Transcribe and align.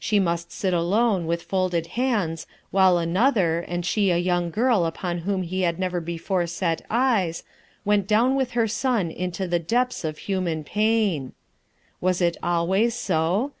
She 0.00 0.18
must 0.18 0.50
sit 0.50 0.74
atone 0.74 1.24
with 1.24 1.40
folded 1.44 1.86
hands 1.94 2.48
while 2.72 2.98
another, 2.98 3.60
and 3.60 3.86
she 3.86 4.10
a 4.10 4.16
young 4.16 4.50
girl 4.50 4.84
upon 4.84 5.18
whom 5.18 5.44
hc 5.48 5.62
had 5.62 5.78
never 5.78 6.00
before 6.00 6.48
set 6.48 6.82
eyes, 6.90 7.44
went 7.84 8.08
down 8.08 8.34
with 8.34 8.50
her 8.58 8.66
son 8.66 9.08
into 9.08 9.46
the 9.46 9.60
depths 9.60 10.02
of 10.02 10.18
human 10.18 10.64
pain. 10.64 11.32
"Was 12.00 12.20
it 12.20 12.36
always 12.42 12.96
so? 12.96 13.52